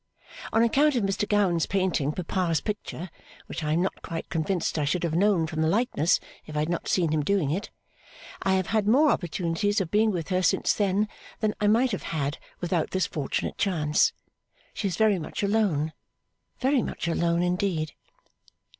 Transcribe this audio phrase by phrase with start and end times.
[0.51, 3.11] On account of Mr Gowan's painting Papa's picture
[3.45, 6.61] (which I am not quite convinced I should have known from the likeness if I
[6.61, 7.69] had not seen him doing it),
[8.41, 11.07] I have had more opportunities of being with her since then
[11.39, 14.11] than I might have had without this fortunate chance.
[14.73, 15.93] She is very much alone.
[16.59, 17.93] Very much alone indeed.